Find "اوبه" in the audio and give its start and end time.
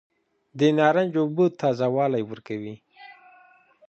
1.21-1.45